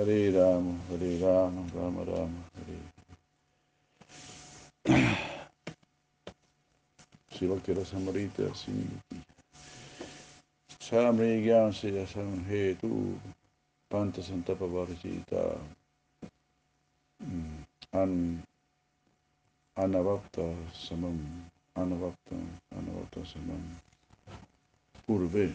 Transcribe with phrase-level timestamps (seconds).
[0.00, 0.30] Hare.
[0.32, 2.78] Rama, Hare Rama, Rama Rama, Hare.
[7.28, 9.20] Shiva Kira Samarita, Simiti.
[10.80, 13.18] Samri Gyan Sira Samhetu,
[13.90, 15.58] Panta Santapa Varjita.
[17.22, 18.42] Mm, An
[19.76, 21.44] Anavapta Samam,
[21.76, 22.40] Anavapta,
[22.74, 23.60] Anavapta Samam.
[25.06, 25.52] Purve.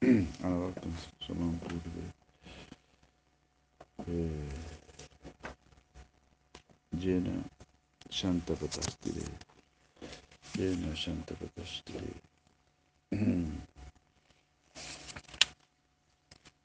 [0.02, 0.88] Anavapta
[1.26, 2.21] Samam Purve.
[4.08, 4.28] Eh,
[6.98, 7.44] Jena
[8.10, 9.28] Shantapatastire.
[10.56, 12.14] Jena Shantapatastire.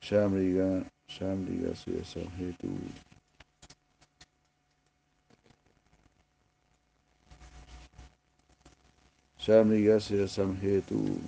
[0.01, 2.73] Shamriga, Shamriga Siya Samhetu.
[9.39, 11.21] Shamriga Siya Samhetu.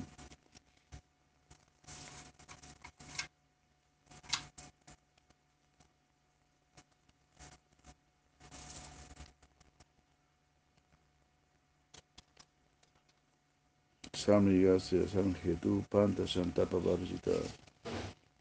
[14.30, 17.34] Samrigasya Samhetu Panta Shantapa Varjita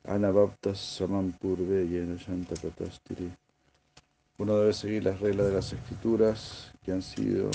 [0.07, 3.33] Anavaptas Samam Purve Yena Shantapatastiri.
[4.37, 7.51] Uno debe seguir las reglas de las escrituras que han sido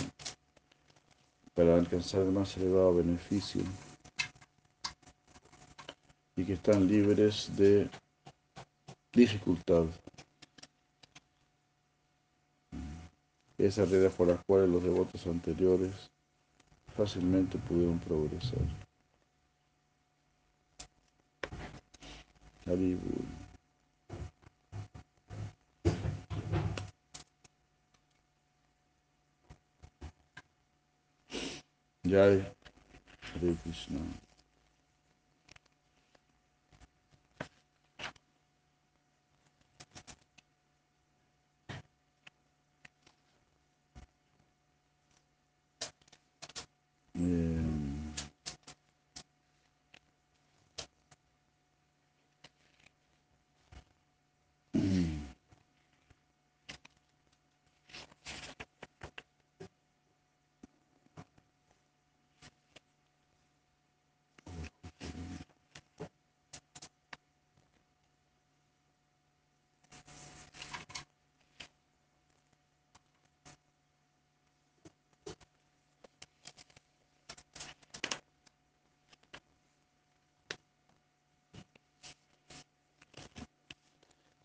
[1.54, 3.62] para alcanzar el más elevado beneficio
[6.36, 7.88] y que están libres de
[9.12, 9.86] dificultad.
[13.60, 16.13] Esas reglas por las cuales los devotos anteriores
[16.96, 18.60] fácilmente pudieron progresar.
[22.66, 23.26] Haribul.
[32.06, 32.46] Jai
[33.64, 34.00] Krishna.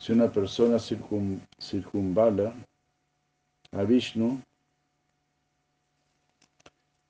[0.09, 2.55] Si una persona circun, circunvala
[3.73, 4.41] a Vishnu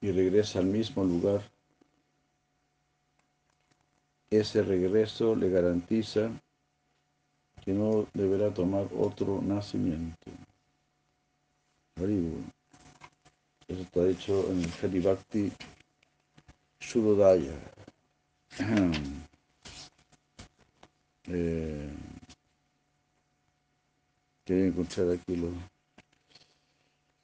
[0.00, 1.48] y regresa al mismo lugar,
[4.30, 6.28] ese regreso le garantiza
[7.64, 10.32] que no deberá tomar otro nacimiento.
[13.68, 15.52] Eso está dicho en el Hari Bhakti
[16.80, 17.54] Shuddhaya.
[21.28, 21.77] eh,
[24.48, 25.52] Quería encontrar aquí los.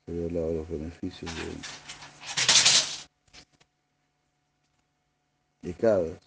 [0.06, 1.32] Había hablado de los beneficios
[5.62, 5.70] de.
[5.70, 6.20] de.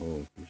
[0.00, 0.48] Oh, pues.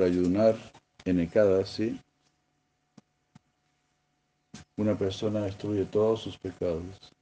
[0.00, 0.56] Por ayunar
[1.04, 2.00] en Ekadasi,
[4.78, 7.12] una persona destruye todos sus pecados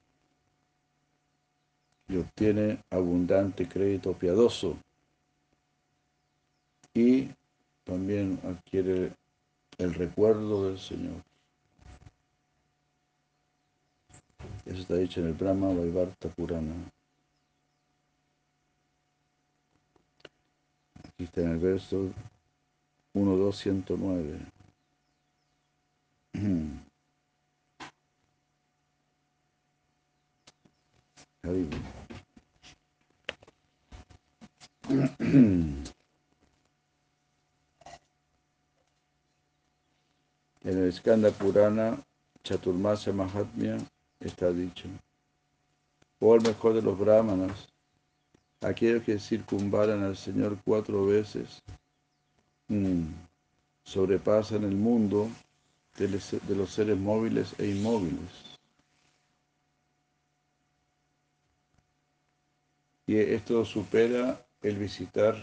[2.07, 4.77] y obtiene abundante crédito piadoso
[6.93, 7.27] y
[7.83, 9.11] también adquiere
[9.77, 11.21] el recuerdo del Señor.
[14.65, 16.75] Eso está dicho en el Brahma Vaivarta Purana.
[21.03, 22.13] Aquí está en el verso
[23.15, 24.39] 1.209.
[40.61, 42.03] En el Skanda Purana,
[42.43, 43.77] Chaturmasya Mahatmya,
[44.19, 44.89] está dicho,
[46.19, 47.69] o el mejor de los brahmanas,
[48.61, 51.63] aquellos que circunvalan al Señor cuatro veces,
[53.83, 55.29] sobrepasan el mundo
[55.97, 58.57] de los seres móviles e inmóviles.
[63.07, 65.35] Y esto supera el visitar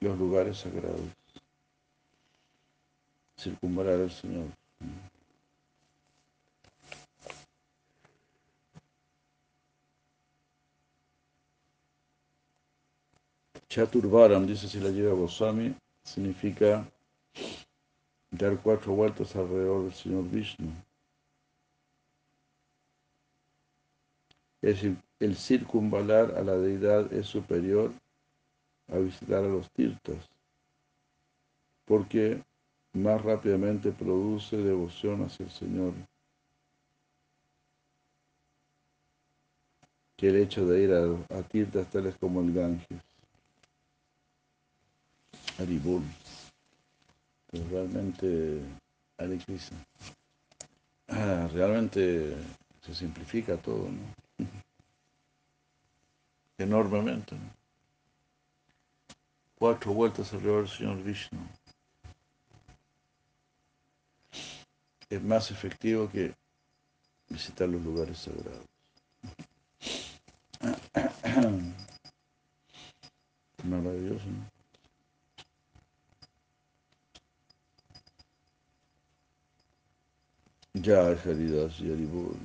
[0.00, 1.00] los lugares sagrados,
[3.36, 4.46] circunvalar al Señor.
[13.68, 15.72] Chaturvaram, dice si la lleva Goswami,
[16.04, 16.86] significa
[18.30, 20.70] dar cuatro vueltas alrededor del Señor Vishnu.
[24.62, 24.84] Es
[25.20, 27.92] el circunvalar a la deidad es superior
[28.88, 30.28] a visitar a los tirtas,
[31.86, 32.42] porque
[32.92, 35.92] más rápidamente produce devoción hacia el Señor
[40.16, 43.09] que el hecho de ir a, a tirtas tales como el Ganges.
[45.60, 46.02] Haribul.
[47.50, 48.62] Pero realmente,
[51.08, 52.34] ah, realmente
[52.80, 54.14] se simplifica todo, ¿no?
[56.58, 57.50] Enormemente, ¿no?
[59.58, 61.38] Cuatro vueltas alrededor del Señor Vishnu.
[65.10, 66.34] Es más efectivo que
[67.28, 68.64] visitar los lugares sagrados.
[73.64, 74.59] Maravilloso, ¿no?
[80.82, 82.36] Ya, Haridas y Haribol.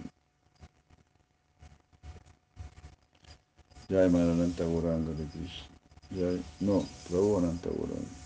[3.87, 5.67] Ya, Marananta Goranga de Krishna.
[6.11, 8.25] Ya, no, Prabhu Ananta Goranga.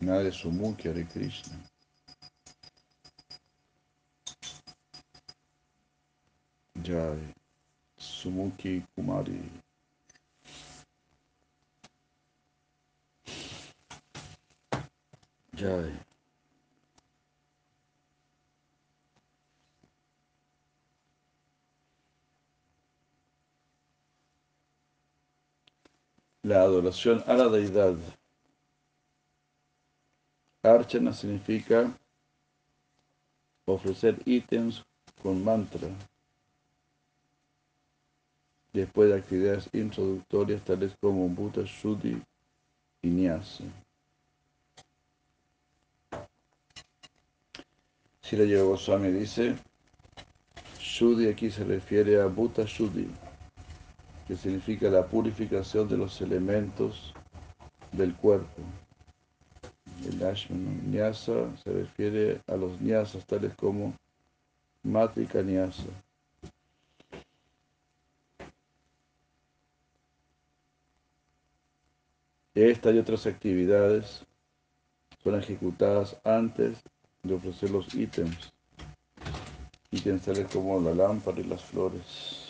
[0.00, 1.54] Nada de Sumukhi Hare Krishna.
[6.82, 7.14] Ya,
[7.98, 9.67] Sumukhi Kumari.
[26.42, 27.96] La adoración a la deidad.
[30.62, 31.92] Archana significa
[33.66, 34.84] ofrecer ítems
[35.20, 35.88] con mantra
[38.72, 42.22] después de actividades introductorias tales como Buddha Shuddhi
[43.02, 43.64] y Nyasa.
[48.28, 49.56] Sila Goswami dice,
[50.78, 53.08] Shuddhi aquí se refiere a Bhuta Shuddhi,
[54.26, 57.14] que significa la purificación de los elementos
[57.90, 58.60] del cuerpo.
[60.06, 63.94] El Ashman Nyasa se refiere a los Nyasas tales como
[64.82, 65.88] Matrika Nyasa.
[72.54, 74.22] Esta y otras actividades
[75.24, 76.84] son ejecutadas antes
[77.22, 78.52] de ofrecer los ítems.
[79.90, 82.48] Ítems tales como la lámpara y las flores.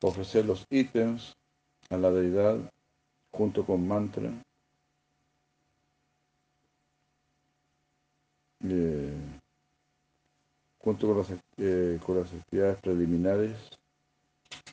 [0.00, 1.36] ofrecer los ítems
[1.90, 2.72] a la deidad
[3.30, 4.30] junto con mantra.
[8.64, 9.16] Eh,
[10.78, 13.56] junto con las, eh, con las actividades preliminares,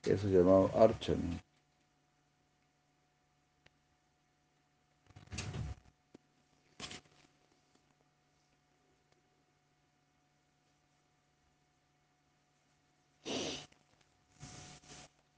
[0.04, 1.42] eso es llamado archana.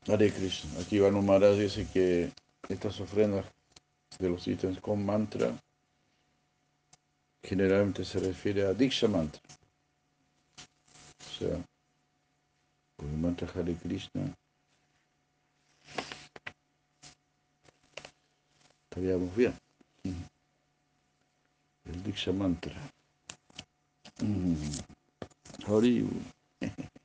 [0.08, 0.80] Hare Krishna.
[0.80, 2.32] Aquí Vanu Maharaj dice que
[2.70, 3.46] estas ofrendas
[4.20, 5.62] de los ítems con mantra
[7.44, 9.42] generalmente se refiere a Diksha Mantra
[11.38, 11.64] sea,
[12.96, 14.36] con el mantra Hare Krishna,
[18.90, 19.54] estaríamos bien.
[21.86, 22.76] El Diksha Mantra.
[24.22, 24.56] Mm.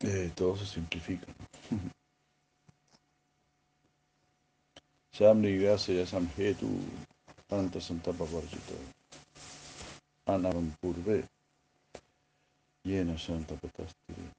[0.00, 1.26] Eh, todo se simplifica.
[5.12, 6.68] Shamri Vyasa Yasam Hetu
[7.50, 8.74] Anta Santapa Varjita
[10.26, 11.28] Anavam Purve
[12.84, 14.30] Yena Santa Patastiri.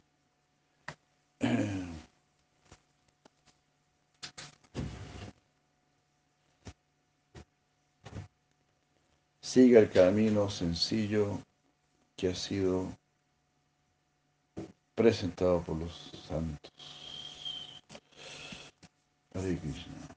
[9.41, 11.39] Siga el camino sencillo
[12.17, 12.91] que ha sido
[14.95, 16.71] presentado por los santos.
[19.33, 20.16] Hare Krishna.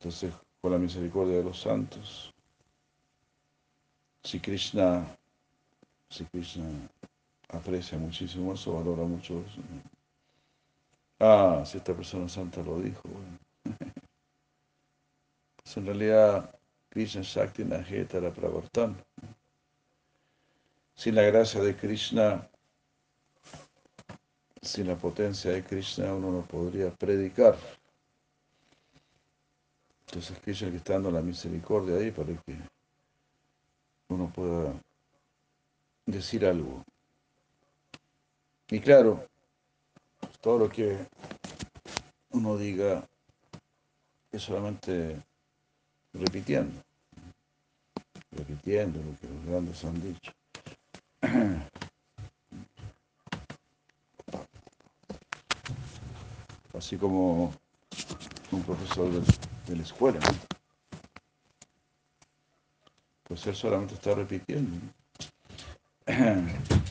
[0.00, 2.32] Entonces, con la misericordia de los santos,
[4.24, 5.04] si Krishna,
[6.08, 6.64] si Krishna
[7.48, 9.60] aprecia muchísimo eso, valora mucho eso.
[11.18, 13.38] Ah, si esta persona santa lo dijo, bueno.
[15.56, 18.96] pues en realidad, Krishna Shakti Najeta la Pravartan.
[20.94, 22.48] Sin la gracia de Krishna,
[24.62, 27.58] sin la potencia de Krishna, uno no podría predicar.
[30.12, 32.58] Entonces Krishna que está dando la misericordia ahí para que
[34.08, 34.74] uno pueda
[36.04, 36.84] decir algo.
[38.70, 39.24] Y claro,
[40.40, 40.98] todo lo que
[42.30, 43.08] uno diga
[44.32, 45.22] es solamente
[46.12, 46.82] repitiendo,
[48.32, 50.32] repitiendo lo que los grandes han dicho.
[56.76, 57.54] Así como
[58.50, 60.20] un profesor de, de la escuela,
[63.24, 64.76] pues él solamente está repitiendo.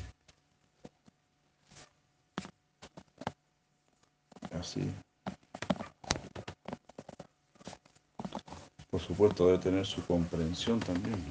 [4.52, 4.90] Así.
[8.90, 11.24] Por supuesto, debe tener su comprensión también.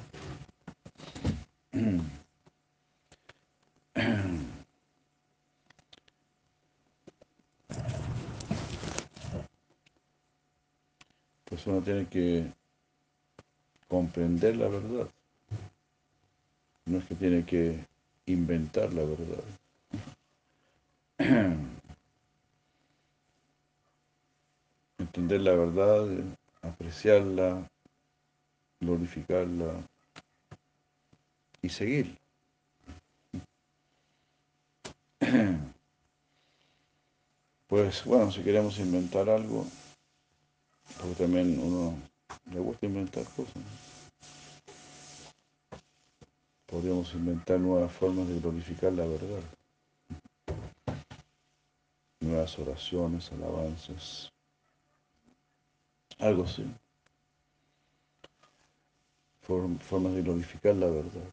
[11.88, 12.44] Tiene que
[13.88, 15.08] comprender la verdad.
[16.84, 17.82] No es que tiene que
[18.26, 19.42] inventar la verdad.
[24.98, 26.06] Entender la verdad,
[26.60, 27.66] apreciarla,
[28.80, 29.72] glorificarla
[31.62, 32.18] y seguir.
[37.68, 39.66] Pues bueno, si queremos inventar algo,
[40.98, 41.96] porque también uno
[42.52, 43.62] le gusta inventar cosas.
[46.66, 49.42] Podríamos inventar nuevas formas de glorificar la verdad.
[52.20, 54.30] Nuevas oraciones, alabanzas.
[56.18, 56.64] Algo así.
[59.46, 61.32] Form- formas de glorificar la verdad.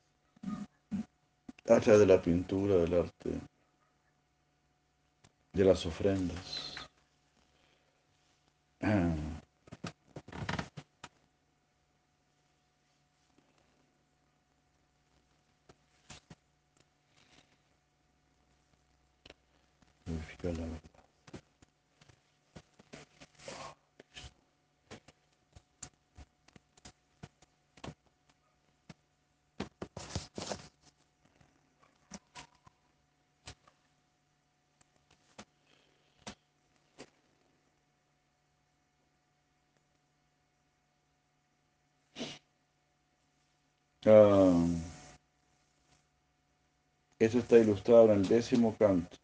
[1.68, 3.32] A través de la pintura, del arte,
[5.54, 6.76] de las ofrendas.
[20.46, 20.82] Glorificar la verdad.
[44.08, 44.68] Ah,
[47.20, 49.18] eso está ilustrado en el décimo canto,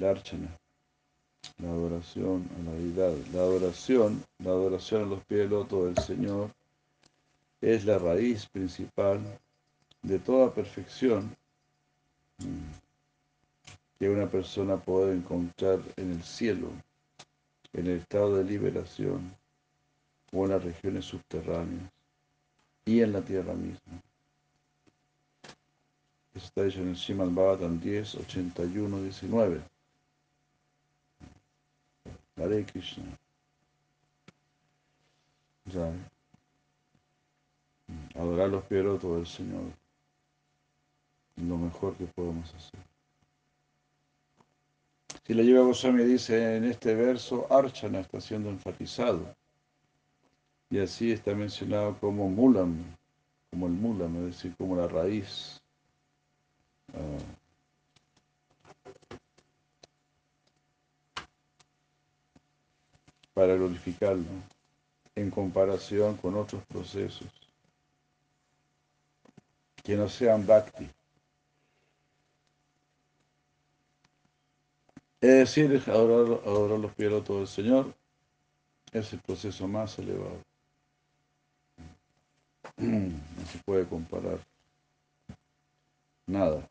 [0.00, 0.58] la archana,
[1.58, 3.14] la adoración a la deidad.
[3.34, 6.50] La adoración, la adoración a los pies del loto del Señor
[7.60, 9.20] es la raíz principal
[10.02, 11.36] de toda perfección
[12.38, 16.68] mm, que una persona puede encontrar en el cielo,
[17.74, 19.36] en el estado de liberación
[20.32, 21.92] o en las regiones subterráneas
[22.86, 24.00] y en la tierra misma.
[26.34, 29.60] Está dicho en el Srimad Bhagavatam 10, 81, 19.
[32.40, 33.04] Hare Krishna.
[35.66, 35.92] Ya.
[38.14, 39.64] Adorar los pies del Señor.
[41.36, 42.80] Lo mejor que podemos hacer.
[45.26, 49.34] Si la Lleva Goswami dice en este verso, Archana está siendo enfatizado.
[50.70, 52.96] Y así está mencionado como Mulam,
[53.50, 55.62] como el Mulam, es decir, como la raíz.
[56.94, 57.39] ah,
[63.40, 64.26] para glorificarlo
[65.14, 67.26] en comparación con otros procesos
[69.82, 70.86] que no sean bhakti.
[75.22, 77.94] Es decir, adorar, adorar los pies del Señor
[78.92, 80.44] es el proceso más elevado.
[82.76, 84.40] No se puede comparar
[86.26, 86.68] nada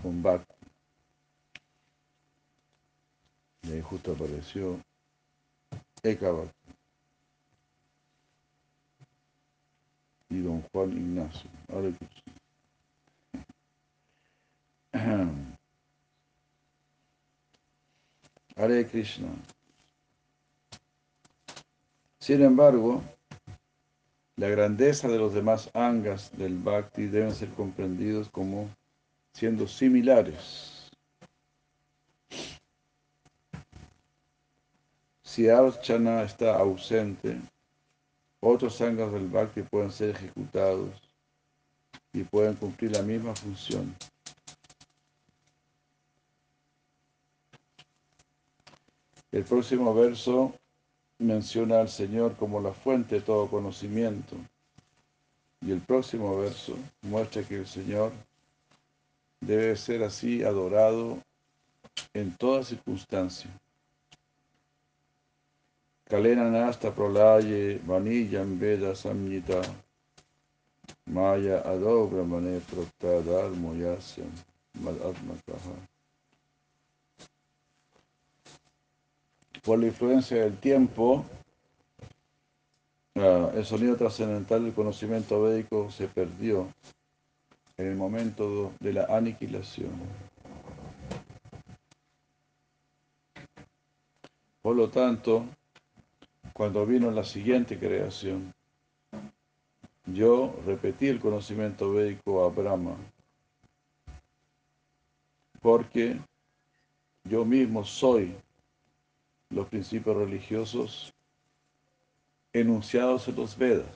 [0.00, 0.53] con Bhakti.
[3.66, 4.78] Y ahí justo apareció
[6.02, 6.64] Eka Bhakti
[10.34, 11.50] y don Juan Ignacio.
[18.56, 19.28] Hare Krishna.
[22.20, 23.02] Sin embargo,
[24.36, 28.70] la grandeza de los demás angas del bhakti deben ser comprendidos como
[29.32, 30.83] siendo similares.
[35.34, 37.40] Si Archana está ausente,
[38.38, 40.92] otros angas del bhakti pueden ser ejecutados
[42.12, 43.96] y pueden cumplir la misma función.
[49.32, 50.54] El próximo verso
[51.18, 54.36] menciona al Señor como la fuente de todo conocimiento.
[55.62, 58.12] Y el próximo verso muestra que el Señor
[59.40, 61.18] debe ser así adorado
[62.12, 63.50] en toda circunstancia.
[66.14, 69.60] Kalena nasta prolaye vanillam veda samyita
[71.06, 72.60] maya adobra mane
[73.02, 74.30] dharmo yasyam
[79.64, 81.24] Por la influencia del tiempo,
[83.16, 86.68] el sonido trascendental del conocimiento védico se perdió
[87.76, 89.90] en el momento de la aniquilación.
[94.62, 95.44] Por lo tanto,
[96.54, 98.54] cuando vino la siguiente creación,
[100.06, 102.96] yo repetí el conocimiento védico a Brahma,
[105.60, 106.20] porque
[107.24, 108.36] yo mismo soy
[109.50, 111.12] los principios religiosos
[112.52, 113.88] enunciados en los Vedas.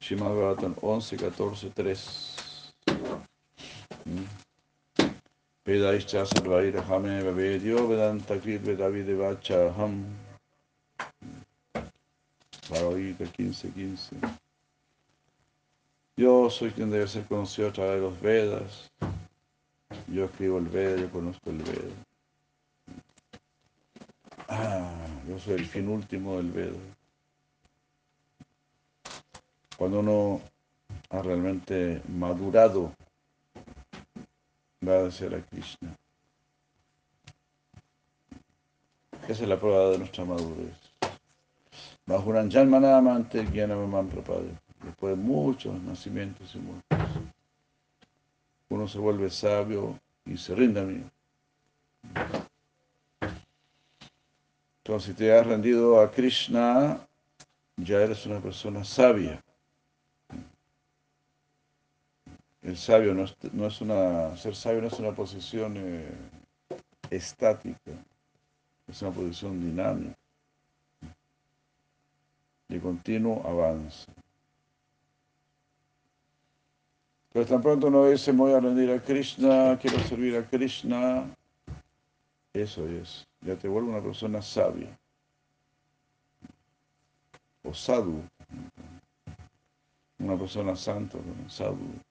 [0.00, 2.74] Shimad 11, 14, 3.
[5.66, 10.04] Vedaischa sarvaira hame vedio vedanta krit vedavide vacha ham.
[12.68, 14.16] 15, 15.
[16.16, 18.90] Yo soy quien debe ser conocido a través de los Vedas.
[20.08, 21.94] Yo escribo el Veda, yo conozco el Veda.
[24.48, 24.94] Ah,
[25.28, 26.96] yo soy el fin último del Veda
[29.76, 30.40] cuando uno
[31.10, 32.92] ha realmente madurado,
[34.92, 35.94] va a ser a Krishna.
[39.28, 40.76] Esa es la prueba de nuestra madurez.
[44.84, 47.22] Después de muchos nacimientos y muertes,
[48.68, 51.04] uno se vuelve sabio y se rinde a mí.
[54.84, 57.00] Entonces, si te has rendido a Krishna,
[57.76, 59.42] ya eres una persona sabia.
[62.66, 63.22] El sabio no
[63.68, 66.04] es, una, ser sabio no es una posición eh,
[67.10, 67.92] estática,
[68.88, 70.18] es una posición dinámica,
[72.66, 74.10] de continuo avance.
[77.32, 81.32] Pero tan pronto uno dice, voy a rendir a Krishna, quiero servir a Krishna,
[82.52, 84.88] eso es, ya te vuelve una persona sabia,
[87.62, 88.24] o sadhu,
[90.18, 92.05] una persona santa, sadhu.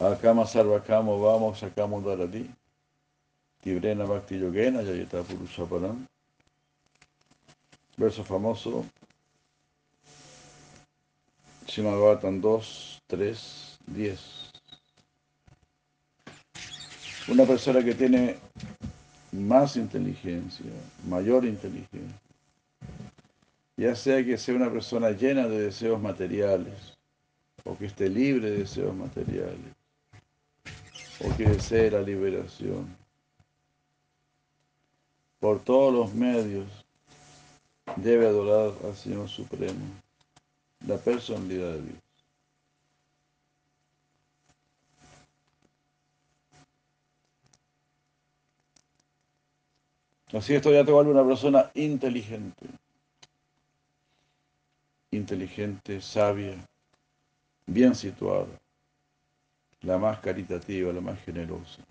[0.00, 2.50] Akama Sarvakamo vamos Akamo Daradi.
[3.62, 6.06] Tibrena Bhakti Yogena Yayeta Purushaparam.
[7.96, 8.84] Verso famoso.
[11.66, 14.52] Shimabhatan 2, 3, 10.
[17.28, 18.36] Una persona que tiene
[19.32, 20.70] más inteligencia,
[21.08, 22.20] mayor inteligencia,
[23.76, 26.96] ya sea que sea una persona llena de deseos materiales,
[27.64, 29.74] o que esté libre de deseos materiales,
[31.20, 32.96] o que desee la liberación.
[35.40, 36.66] Por todos los medios
[37.96, 39.84] debe adorar al Señor Supremo,
[40.86, 41.98] la personalidad de Dios.
[50.32, 52.66] Así esto ya te vuelve una persona inteligente
[55.24, 56.54] inteligente, sabia,
[57.66, 58.60] bien situada,
[59.80, 61.82] la más caritativa, la más generosa.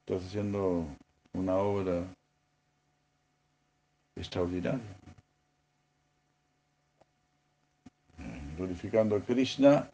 [0.00, 0.86] estás haciendo
[1.32, 2.06] una obra
[4.16, 4.96] extraordinaria.
[8.58, 9.90] Glorificando a Krishna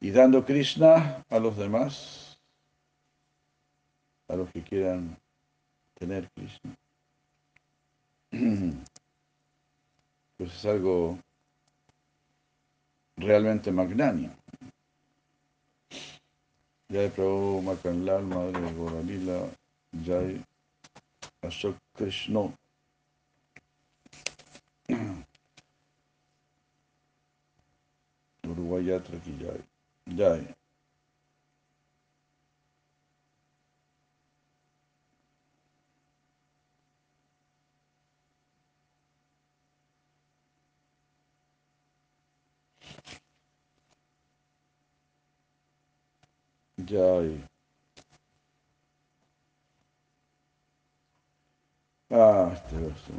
[0.00, 2.38] y dando Krishna a los demás,
[4.28, 5.16] a los que quieran
[5.94, 6.76] tener Krishna.
[10.36, 11.18] Pues es algo
[13.16, 14.34] realmente magnánimo.
[16.92, 19.50] Jai Prabhu Makanlal, Madre de Goralila,
[20.04, 20.44] Jai
[21.42, 22.52] Ashok Krishna.
[28.44, 29.32] Uruguay Yatra ki
[30.16, 30.55] Jai.
[46.84, 47.42] Jai.
[52.10, 53.12] Ah, este verso.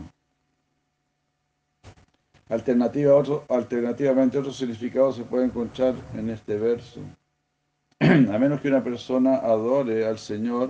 [2.49, 7.01] Alternativa, otro, alternativamente, otro significado se puede encontrar en este verso.
[7.99, 10.69] A menos que una persona adore al Señor,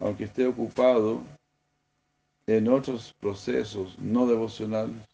[0.00, 1.22] aunque esté ocupado
[2.46, 5.07] en otros procesos no devocionales.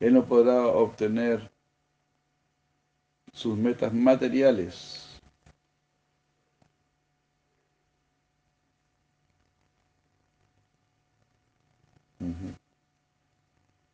[0.00, 1.50] Él no podrá obtener
[3.32, 5.08] sus metas materiales.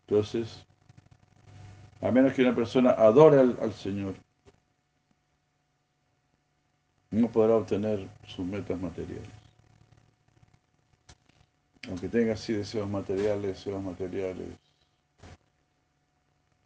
[0.06, 0.64] Entonces,
[2.00, 4.14] a menos que una persona adore al, Señor,
[7.10, 9.30] no podrá obtener sus metas materiales.
[11.88, 14.63] Aunque tenga así deseos materiales, deseos materiales.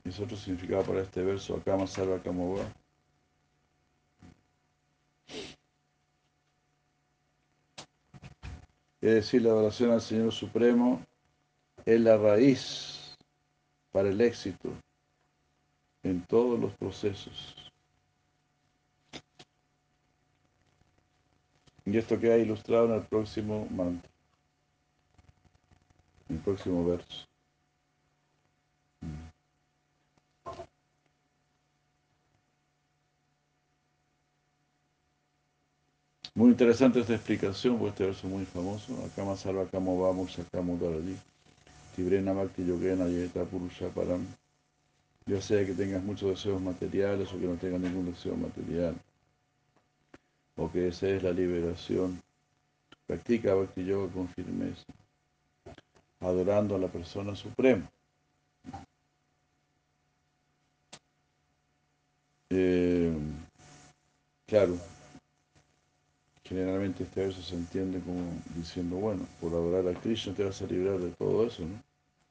[0.09, 2.65] Es otro significado para este verso, Akama Sarva Kamova.
[9.03, 11.05] Es decir, la adoración al Señor Supremo
[11.85, 13.19] es la raíz
[13.93, 14.71] para el éxito
[16.03, 17.71] en todos los procesos.
[21.85, 24.11] Y esto queda ilustrado en el próximo mantra,
[26.31, 27.29] en el próximo verso.
[36.39, 38.93] Muy interesante esta explicación, porque este verso es muy famoso.
[39.25, 41.17] Más salva, acá vamos, sacamos allí.
[41.95, 44.27] Tibrena Bhakti Yogena Yeta Purusha Param.
[45.27, 48.97] Ya sea que tengas muchos deseos materiales o que no tengas ningún deseo material.
[50.57, 52.21] O que desees la liberación.
[53.07, 54.83] Practica Bhakti Yoga con firmeza.
[56.19, 57.89] Adorando a la persona suprema.
[62.51, 63.17] Eh,
[64.47, 64.77] claro,
[66.49, 68.23] Generalmente este verso se entiende como
[68.57, 71.63] diciendo, bueno, por adorar a Krishna te vas a librar de todo eso.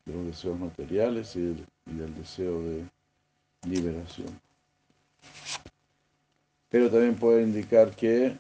[0.06, 2.86] De los deseos materiales y del, y del deseo de
[3.70, 4.40] liberación.
[6.70, 8.38] Pero también puede indicar que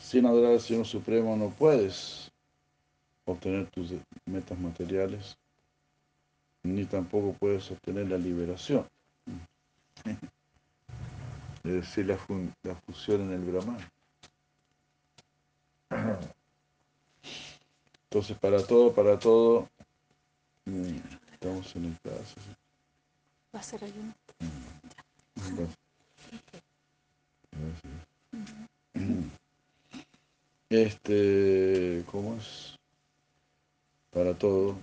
[0.00, 2.30] sin adorar al Señor Supremo no puedes
[3.26, 3.92] obtener tus
[4.24, 5.36] metas materiales,
[6.62, 8.86] ni tampoco puedes obtener la liberación.
[11.64, 12.16] Es decir, la,
[12.62, 13.76] la fusión en el Brahman.
[18.10, 19.68] Entonces, para todo, para todo,
[20.64, 20.96] mm,
[21.30, 22.36] estamos en el caso.
[23.54, 24.14] Va a ser ayuno.
[30.70, 32.78] Este, ¿cómo es?
[34.10, 34.78] Para todo.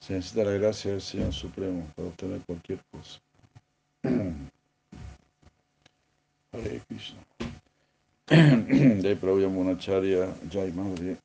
[0.00, 3.20] Se necesita la gracia del Señor Supremo para obtener cualquier cosa.
[6.52, 7.18] Hare Krishna.
[9.02, 11.16] Jai Prabhu Monacharya, Jai Madre,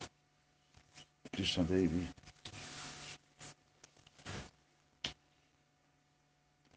[1.31, 2.07] Krishna Devi.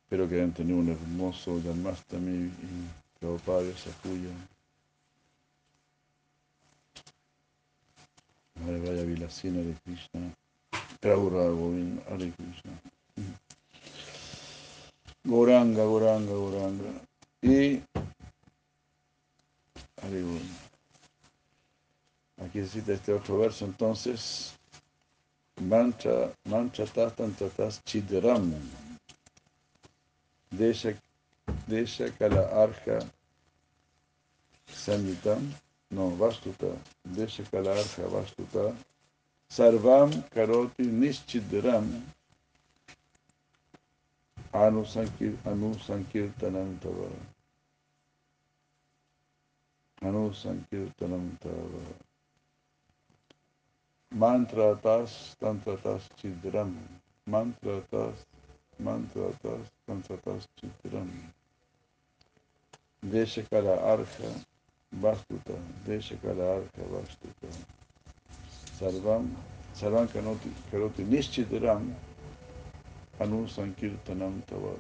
[0.00, 2.88] Espero que hayan tenido un hermoso Janmastami y
[3.20, 4.32] Prabhupada Sakuya.
[8.64, 10.32] Hare Vaya Vilasina de Krishna.
[11.00, 12.72] Prabhu Govinda, Hare Krishna.
[15.24, 17.02] Goranga, Goranga, Goranga.
[17.42, 17.82] Y
[22.38, 24.54] Aquí se cita este otro verso, entonces,
[25.60, 28.52] mancha, mancha tas chidaram,
[30.50, 30.96] desha,
[31.66, 33.00] desha kala arja
[34.66, 35.52] samitam,
[35.90, 36.68] no, vastuta,
[37.04, 38.74] desha kala arja vastuta,
[39.50, 42.02] Sarvam Karoti Nishchidram
[44.52, 46.78] Anusankirtanam
[50.00, 50.08] Tava.
[50.08, 52.08] Anusankirtanam Tava.
[54.14, 56.76] Mantratas Tantratas Chidram.
[57.26, 58.26] Mantratas
[58.80, 61.08] Mantratas Tantratas Chidram.
[63.04, 64.44] Deshakala Arha
[64.92, 65.54] Vastuta.
[65.86, 67.48] Deshakala Arha Vastuta.
[68.78, 69.28] Sarvam,
[69.74, 71.92] Sarvam Karoti, Karoti Nishchitaram
[73.20, 74.78] Anu Sankirtanam Tavad.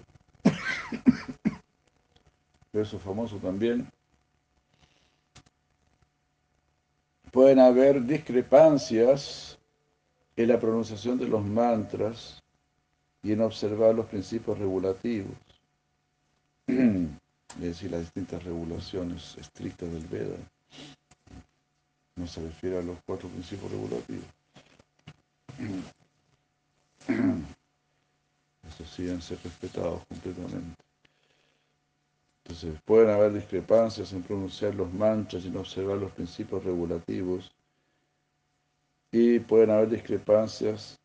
[2.72, 3.86] Verso famoso también.
[7.32, 9.58] Pueden haber discrepancias
[10.36, 12.42] en la pronunciación de los mantras
[13.22, 15.36] y en observar los principios regulativos,
[16.66, 20.36] es decir, las distintas regulaciones estrictas del Veda
[22.16, 24.26] no se refiere a los cuatro principios regulativos.
[28.68, 30.87] Estos deben ser respetados completamente.
[32.48, 37.54] Entonces, pueden haber discrepancias en pronunciar los mantras y en observar los principios regulativos.
[39.12, 40.98] Y pueden haber discrepancias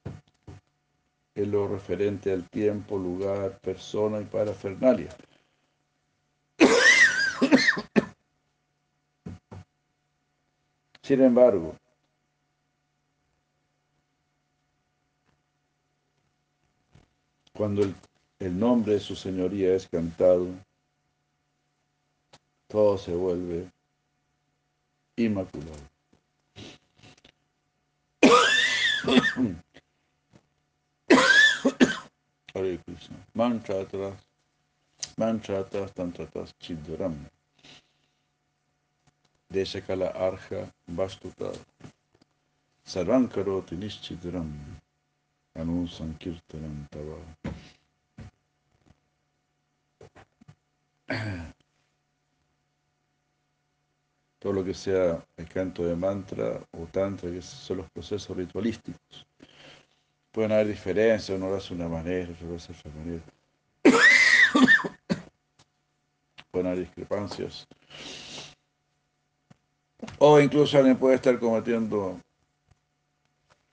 [1.36, 5.10] en lo referente al tiempo, lugar, persona y parafernalia.
[11.01, 11.75] Sin embargo,
[17.53, 17.84] cuando
[18.39, 20.47] el, nombre de su señoría es cantado,
[22.73, 23.71] todo se vuelve
[25.15, 25.77] inmaculado.
[32.55, 33.17] Hare Krishna.
[33.36, 34.15] Mantra atrás,
[35.17, 37.29] mantra atrás, tantra atrás, chidram.
[39.51, 41.51] Deshakala Arha Vastuta
[42.83, 44.51] Sarvankaroti Nishchidram
[45.55, 47.19] Anu Sankirtanam Tava.
[54.43, 59.25] Todo lo que sea el canto de mantra o tantra, que son los procesos ritualísticos.
[60.34, 63.23] Pueden haber diferencias, uno lo hace una manera, otro lo hace otra manera.
[66.51, 67.65] Pueden haber discrepancias.
[70.17, 72.19] O incluso alguien puede estar cometiendo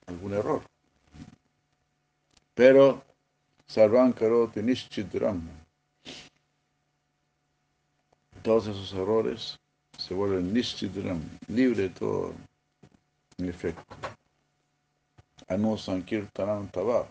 [0.05, 0.61] algún error.
[2.55, 3.03] Pero,
[3.67, 5.49] Sarvan Karoti Nishchitram.
[8.41, 9.59] Todos esos errores
[10.11, 12.33] se vuelven Nishchitram, libre de todo
[13.37, 13.95] en efecto.
[15.47, 17.07] Anu Sankirtanam Tava.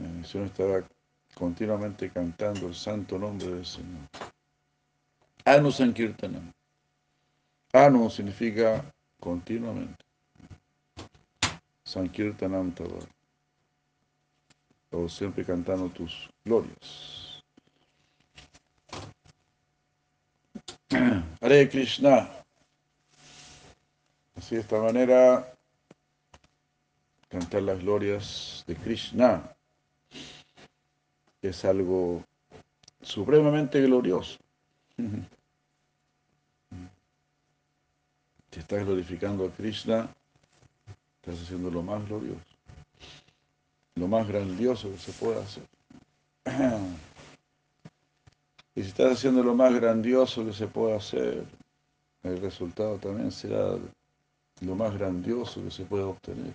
[0.00, 0.82] Eh, si uno estará
[1.34, 4.08] continuamente cantando el santo nombre del Señor.
[5.44, 6.54] Anu Sankirtanam.
[7.74, 8.82] Anu significa
[9.20, 10.02] continuamente.
[11.84, 13.00] Sankirtanam Tava.
[14.90, 17.29] O siempre cantando tus glorias.
[21.40, 22.28] Hare Krishna.
[24.34, 25.52] Así de esta manera,
[27.28, 29.54] cantar las glorias de Krishna
[31.42, 32.24] es algo
[33.02, 34.38] supremamente glorioso.
[38.50, 40.12] Si estás glorificando a Krishna,
[41.22, 42.40] estás haciendo lo más glorioso,
[43.94, 45.62] lo más grandioso que se pueda hacer.
[48.74, 51.44] Y si estás haciendo lo más grandioso que se pueda hacer,
[52.22, 53.76] el resultado también será
[54.60, 56.54] lo más grandioso que se pueda obtener.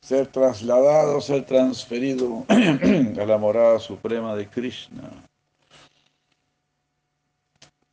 [0.00, 5.10] Ser trasladado, ser transferido a la morada suprema de Krishna.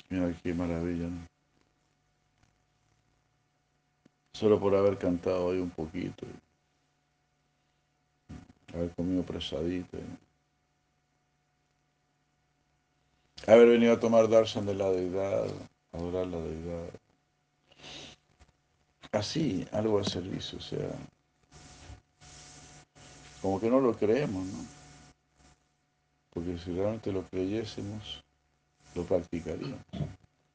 [0.09, 1.27] Mira qué maravilla, ¿no?
[4.33, 6.25] Solo por haber cantado hoy un poquito,
[8.73, 9.97] haber comido presadito,
[13.47, 15.45] haber venido a tomar darshan de la deidad,
[15.91, 16.89] adorar la deidad.
[19.11, 20.89] Así, algo al servicio, o sea,
[23.41, 24.65] como que no lo creemos, ¿no?
[26.31, 28.23] Porque si realmente lo creyésemos,
[28.93, 29.85] lo practicaríamos.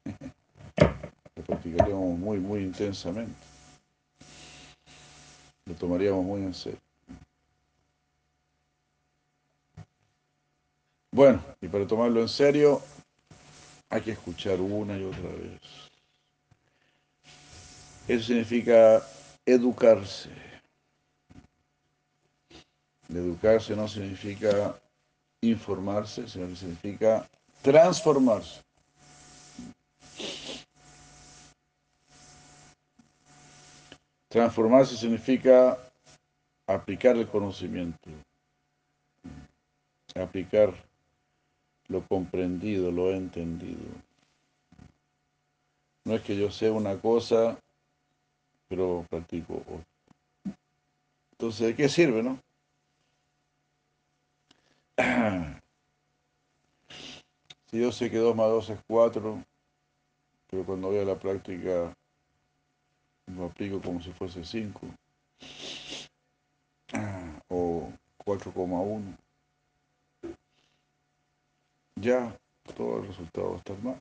[1.37, 3.33] lo practicaríamos muy, muy intensamente.
[5.65, 6.90] Lo tomaríamos muy en serio.
[11.21, 12.81] Bueno, y para tomarlo en serio
[13.91, 15.61] hay que escuchar una y otra vez.
[18.09, 19.07] Eso significa
[19.45, 20.31] educarse.
[23.11, 24.81] Educarse no significa
[25.43, 27.29] informarse, sino que significa
[27.61, 28.63] transformarse.
[34.31, 35.77] Transformarse significa
[36.67, 38.09] aplicar el conocimiento,
[40.15, 40.73] aplicar
[41.91, 43.81] lo comprendido, lo entendido.
[46.05, 47.59] No es que yo sé una cosa,
[48.69, 49.85] pero practico otra.
[51.33, 52.41] Entonces, ¿de qué sirve, no?
[57.71, 59.45] Si yo sé que 2 más 2 es 4,
[60.51, 61.95] pero cuando voy a la práctica
[63.27, 64.81] lo aplico como si fuese 5
[67.49, 67.93] o
[68.25, 69.17] 4,1,
[72.01, 72.37] ya
[72.77, 74.01] todo el resultado a estar mal.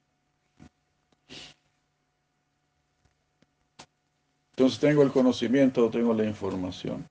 [4.51, 7.07] Entonces tengo el conocimiento, tengo la información.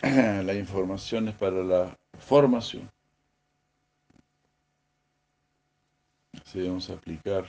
[0.02, 2.90] La información es para la formación.
[6.44, 7.46] Así debemos aplicar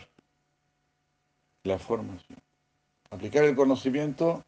[1.63, 2.39] la formación.
[3.10, 4.46] Aplicar el conocimiento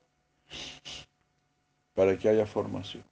[1.93, 3.03] para que haya formación.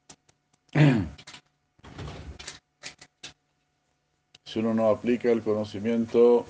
[4.55, 6.45] Si uno no aplica el conocimiento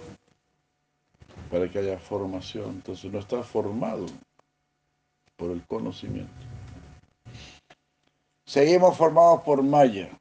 [1.50, 4.06] para que haya formación, entonces no está formado
[5.36, 6.32] por el conocimiento.
[8.46, 10.12] Seguimos formados por Maya,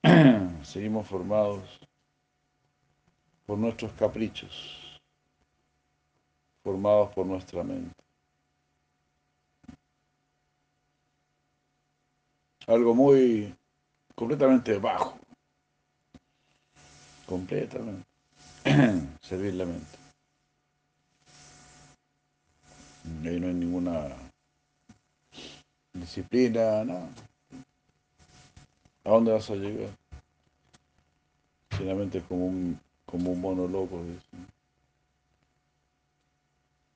[0.62, 1.80] seguimos formados
[3.46, 5.00] por nuestros caprichos,
[6.62, 8.00] formados por nuestra mente.
[12.68, 13.52] Algo muy
[14.14, 15.18] completamente bajo,
[17.26, 18.06] completamente,
[19.22, 19.98] servir la mente.
[23.24, 24.08] Ahí no hay ninguna
[25.92, 27.08] disciplina, nada.
[29.04, 29.90] ¿A dónde vas a llegar?
[31.70, 34.00] Finalmente es como un, como un mono loco.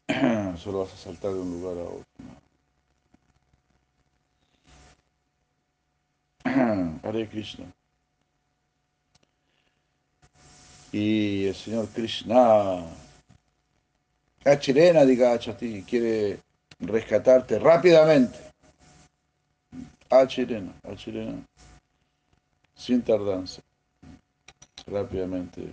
[0.57, 2.05] Solo vas a saltar de un lugar a otro.
[7.03, 7.67] Hare Krishna.
[10.93, 12.85] Y el Señor Krishna,
[14.45, 16.41] Achirena, diga Achati, quiere
[16.81, 18.39] rescatarte rápidamente.
[20.09, 21.43] Achirena, Achirena,
[22.75, 23.61] sin tardanza,
[24.87, 25.69] rápidamente.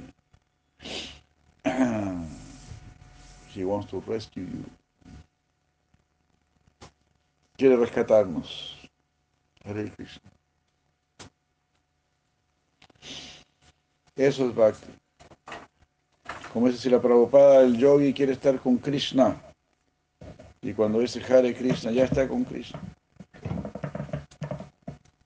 [3.56, 4.66] He wants to rescue you.
[7.58, 8.76] Quiere rescatarnos.
[9.64, 10.30] Hare Krishna.
[14.18, 15.05] Eso es Bhakti.
[16.56, 19.36] Como dice si la Prabhupada, el yogi quiere estar con Krishna.
[20.62, 22.80] Y cuando dice Hare Krishna, ya está con Krishna.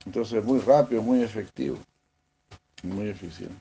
[0.07, 1.77] Entonces es muy rápido, muy efectivo,
[2.81, 3.53] muy eficiente.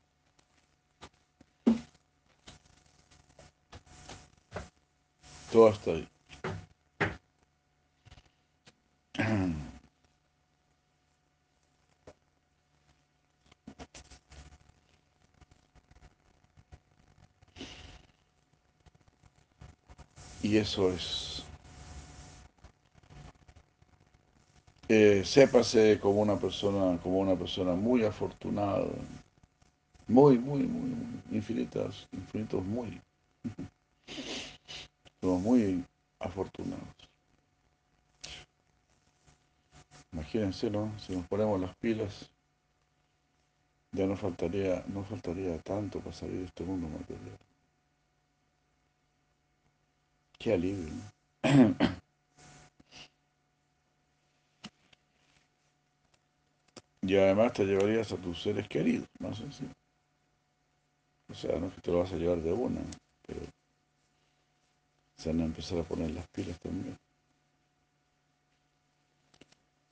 [5.52, 6.08] Todo está ahí.
[20.58, 21.44] Eso es.
[24.88, 28.88] Eh, sépase como una persona, como una persona muy afortunada,
[30.08, 33.00] muy, muy, muy, muy, infinitas, infinitos muy.
[35.20, 35.84] Somos muy
[36.18, 36.96] afortunados.
[40.12, 40.90] Imagínense, ¿no?
[40.98, 42.28] Si nos ponemos las pilas,
[43.92, 47.38] ya no faltaría, no faltaría tanto para salir de este mundo material.
[50.38, 51.76] Qué alivio, ¿no?
[57.00, 59.70] Y además te llevarías a tus seres queridos, más sencillo.
[61.30, 62.80] O sea, no es que te lo vas a llevar de una,
[63.26, 63.40] pero
[65.16, 66.98] se van a empezar a poner las pilas también.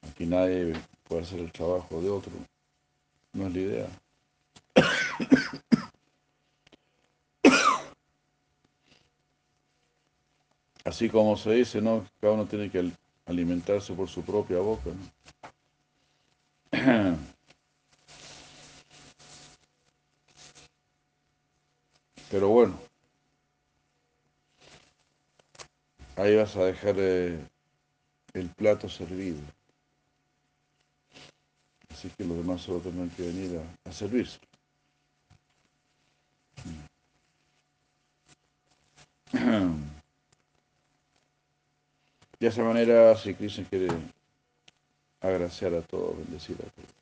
[0.03, 0.75] Aquí nadie
[1.05, 2.33] puede hacer el trabajo de otro.
[3.33, 3.89] No es la idea.
[10.87, 12.07] Así como se dice, ¿no?
[12.21, 12.93] Cada uno tiene que
[13.27, 14.91] alimentarse por su propia boca.
[22.31, 22.79] Pero bueno,
[26.15, 27.37] ahí vas a dejar eh,
[28.35, 29.41] el plato servido.
[31.91, 34.39] Así que los demás solo tendrán que venir a, a servirse.
[42.47, 43.89] De esa manera, si Cristo quiere
[45.21, 46.95] agraciar a todos, bendecir a todos.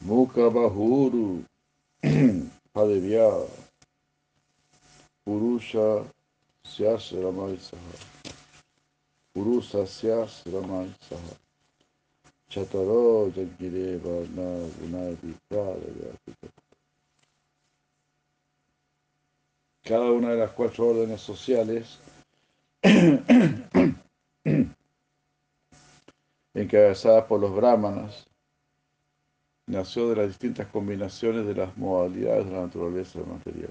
[0.00, 1.44] Mukha Bahuru
[2.72, 3.28] Padevya
[5.22, 6.13] Purusha
[6.76, 6.98] Saha
[12.48, 15.16] Chataro Varna
[19.84, 22.00] Cada una de las cuatro órdenes sociales
[26.54, 28.26] encabezadas por los brahmanas
[29.66, 33.70] nació de las distintas combinaciones de las modalidades de la naturaleza material.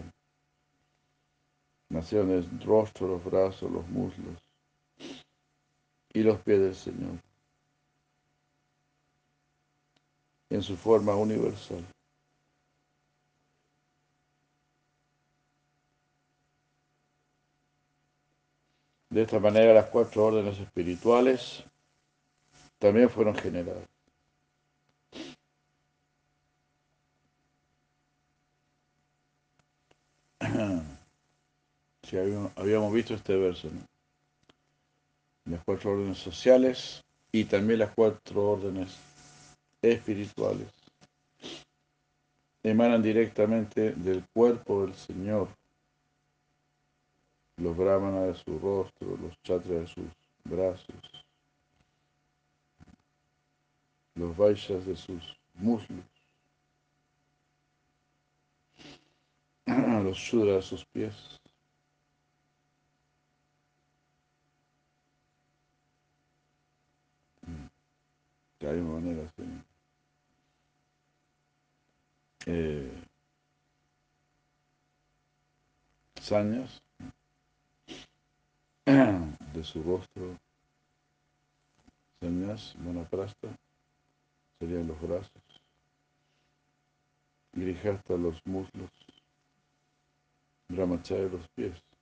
[1.89, 4.37] Nacieron el rostro, los brazos, los muslos
[6.13, 7.19] y los pies del Señor
[10.53, 11.83] en su forma universal.
[19.09, 21.63] De esta manera las cuatro órdenes espirituales
[22.77, 23.87] también fueron generadas.
[32.55, 33.69] Habíamos visto este verso,
[35.45, 38.95] las cuatro órdenes sociales y también las cuatro órdenes
[39.81, 40.67] espirituales
[42.63, 45.49] emanan directamente del cuerpo del Señor.
[47.57, 50.05] Los brahmanas de su rostro, los chatras de sus
[50.43, 51.25] brazos,
[54.15, 56.05] los vaishas de sus muslos,
[59.65, 61.39] los shudras de sus pies.
[67.45, 69.43] De hay manera, sí.
[72.45, 73.03] Eh,
[76.21, 76.81] sañas
[78.85, 80.37] de su rostro,
[82.19, 83.57] sañas, monaprasta,
[84.59, 85.41] serían los brazos,
[87.89, 88.89] hasta los muslos,
[90.69, 91.92] brahmacharya los pies.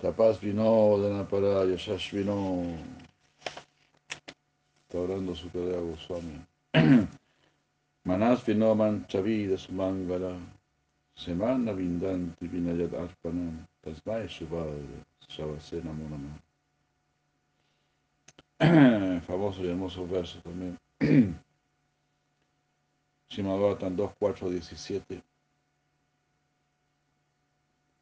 [0.00, 2.64] Tapas vino, Dhanapara, Yashash vino.
[4.88, 6.42] Está orando su Goswami.
[8.04, 10.38] Manas vino manchavi su mangala.
[11.14, 13.66] Semana vindanti vinayat arpanam.
[13.82, 15.04] Tasmai shubhadra.
[15.28, 16.40] Shavasena monama.
[19.26, 20.78] Famoso y hermoso verso también.
[23.28, 25.22] Shimabhatan 2, 4, 17.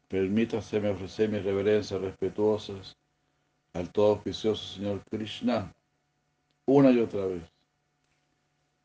[0.09, 2.97] Permítaseme ofrecer mis reverencias respetuosas
[3.73, 5.71] al todo auspicioso Señor Krishna
[6.65, 7.43] una y otra vez.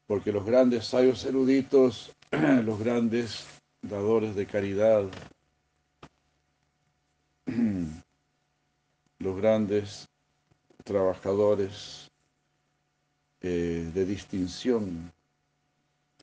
[0.07, 3.47] Porque los grandes sabios eruditos, los grandes
[3.83, 5.05] dadores de caridad,
[9.18, 10.09] los grandes
[10.85, 12.11] trabajadores
[13.41, 15.11] eh, de distinción,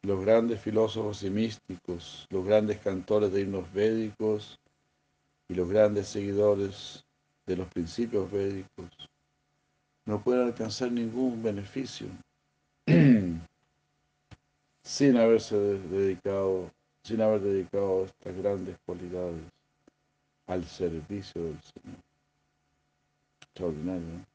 [0.04, 4.60] los grandes filósofos y místicos, los grandes cantores de himnos védicos,
[5.52, 7.04] y los grandes seguidores
[7.45, 8.89] de los principios védicos
[10.06, 12.08] no pueden alcanzar ningún beneficio
[14.82, 16.72] sin haberse dedicado,
[17.04, 19.41] sin haber dedicado estas grandes cualidades
[20.47, 21.99] al servicio del Señor.
[23.41, 24.26] Extraordinario, ¿no?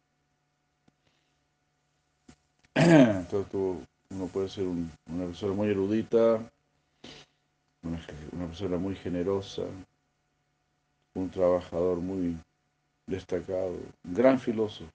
[3.21, 3.55] Entonces
[4.11, 6.47] uno puede ser una persona muy erudita,
[7.83, 9.63] una persona muy generosa,
[11.17, 12.37] un trabajador muy
[13.07, 14.91] destacado, gran filósofo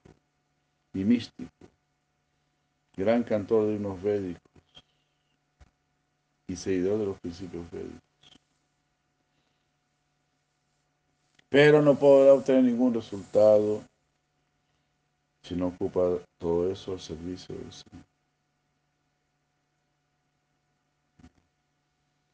[0.93, 1.65] y místico,
[2.95, 4.41] gran cantor de unos védicos
[6.47, 8.01] y seguidor de los principios védicos.
[11.49, 13.82] Pero no podrá obtener ningún resultado
[15.41, 18.05] si no ocupa todo eso al servicio del Señor.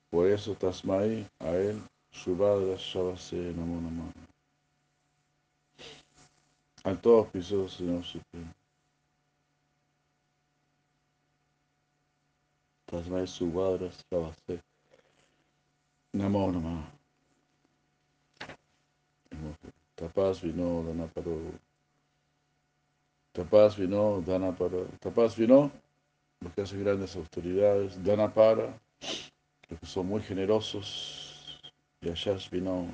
[0.10, 1.82] Por eso Tasmai a él
[2.18, 4.12] Subhadra Shavase Namo Namo.
[6.84, 8.54] Al todo auspicioso Señor Supremo.
[12.88, 14.64] Tasmai Subhadra Shavase
[16.14, 16.88] Namo Namo.
[19.96, 21.54] Tapas vino Danaparo.
[23.32, 24.88] Tapas vino Danaparo.
[25.00, 25.72] Tapas vino
[26.42, 28.04] los que hacen grandes autoridades.
[28.04, 28.76] Danapara,
[29.70, 31.27] los que son muy generosos
[32.02, 32.94] de Ashash Binón,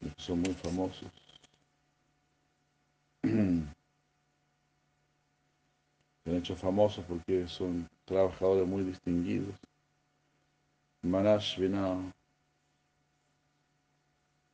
[0.00, 1.10] que son muy famosos.
[3.22, 3.30] Se
[6.30, 9.54] han hecho famosos porque son trabajadores muy distinguidos.
[11.02, 11.58] Manash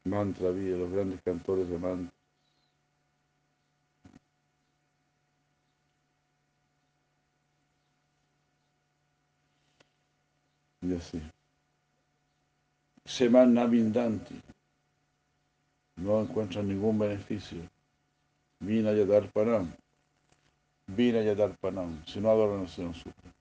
[0.05, 2.13] Mantra Villa, los grandes cantores de mantra.
[10.83, 11.32] Y así.
[13.13, 14.41] Seman Navindanti.
[15.97, 17.59] No encuentran ningún beneficio.
[18.61, 19.71] Vina Yadarpanam.
[20.87, 22.03] Vina Yadarpanam.
[22.07, 23.35] Si no adoran al Señor Supremo.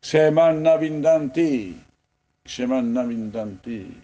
[0.00, 1.80] Seman Navindanti.
[2.44, 4.02] Seman Navindanti.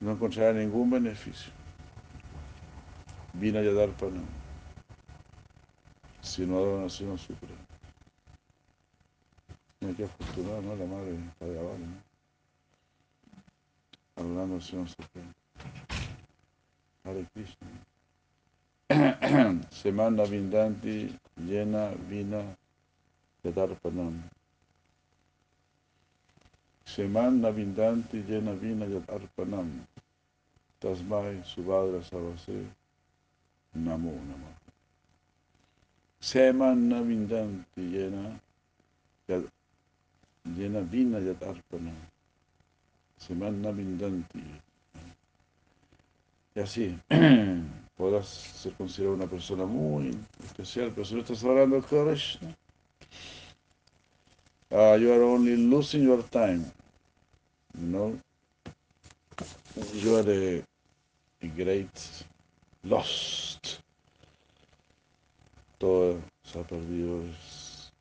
[0.00, 1.50] No encontrarán ningún beneficio.
[3.32, 4.26] Vina Yadarpanam.
[6.20, 7.61] Si no adoran al Señor Supremo.
[9.82, 10.76] Mira qué afortunado, ¿no?
[10.76, 12.02] La madre Padre Abad, ¿no?
[14.14, 15.32] Hablando al Señor Supremo.
[17.02, 17.66] Hare Krishna.
[19.70, 22.56] Semana Vindanti, llena, vina,
[23.42, 24.22] Yadarpanam.
[26.84, 29.84] Semana Vindanti, llena, vina, Yadarpanam.
[30.78, 32.68] Tasmai, Subhadra, Savase,
[33.74, 34.54] Namo, Namo.
[36.20, 38.40] Semana Vindanti, llena,
[40.44, 41.94] llena, vina, Yadarpanam.
[43.18, 44.42] Semana Vindanti.
[46.54, 46.98] Y así,
[47.96, 52.48] podrás ser considerado una persona muy especial, pero si no estás hablando de Krishna,
[54.70, 56.64] uh, you are only losing your time.
[57.78, 58.18] You know?
[59.94, 60.62] You are a,
[61.42, 61.90] a great
[62.82, 63.80] lost.
[65.78, 67.92] Todo se ha perdido, es-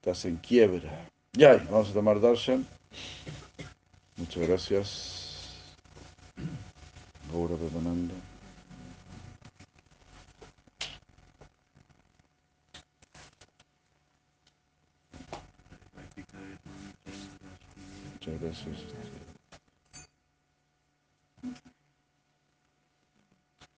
[0.00, 1.08] estás en quiebra.
[1.36, 2.66] Ya, vamos a tomar darshan.
[4.16, 5.52] Muchas gracias.
[7.30, 8.14] Ahora Premananda.
[18.14, 19.15] Muchas gracias.